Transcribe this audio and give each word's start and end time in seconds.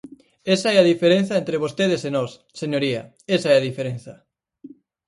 Esa 0.55 0.69
é 0.75 0.77
a 0.79 0.87
diferenza 0.91 1.39
entre 1.41 1.61
vostedes 1.63 2.01
e 2.07 2.11
nós, 2.17 2.31
señoría, 2.61 3.01
esa 3.35 3.49
é 3.53 3.55
a 3.57 3.65
diferenza. 3.69 4.13